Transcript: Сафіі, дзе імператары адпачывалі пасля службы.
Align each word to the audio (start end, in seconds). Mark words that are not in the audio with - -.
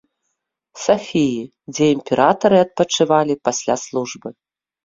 Сафіі, 0.85 1.43
дзе 1.73 1.85
імператары 1.97 2.57
адпачывалі 2.65 3.33
пасля 3.51 3.75
службы. 3.85 4.29